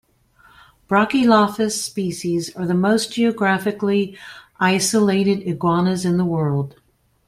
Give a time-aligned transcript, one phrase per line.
[0.89, 4.17] "Brachylophus" species are the most geographically
[4.59, 6.75] isolated iguanas in the world.